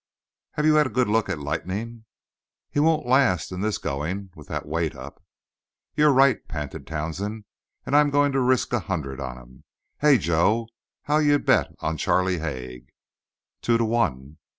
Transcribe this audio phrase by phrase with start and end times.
[0.53, 2.05] "Have you had a good look at Lightnin'?"
[2.71, 5.23] "He won't last in this going with that weight up."
[5.95, 7.45] "You're right," panted Townsend.
[7.85, 9.63] "And I'm going to risk a hundred on him.
[9.99, 10.69] Hey, Joe,
[11.03, 12.87] how d'you bet on Charlie Haig?"
[13.61, 14.39] "Two to one."